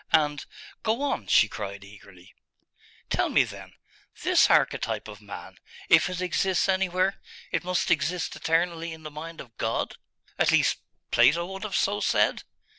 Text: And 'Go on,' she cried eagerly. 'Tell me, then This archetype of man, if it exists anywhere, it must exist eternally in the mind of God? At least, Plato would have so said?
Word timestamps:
And 0.11 0.43
'Go 0.81 1.03
on,' 1.03 1.27
she 1.27 1.47
cried 1.47 1.83
eagerly. 1.83 2.33
'Tell 3.11 3.29
me, 3.29 3.43
then 3.43 3.75
This 4.23 4.49
archetype 4.49 5.07
of 5.07 5.21
man, 5.21 5.59
if 5.89 6.09
it 6.09 6.21
exists 6.21 6.67
anywhere, 6.67 7.21
it 7.51 7.63
must 7.63 7.91
exist 7.91 8.35
eternally 8.35 8.93
in 8.93 9.03
the 9.03 9.11
mind 9.11 9.39
of 9.39 9.55
God? 9.59 9.97
At 10.39 10.51
least, 10.51 10.77
Plato 11.11 11.45
would 11.45 11.61
have 11.61 11.75
so 11.75 11.99
said? 12.01 12.41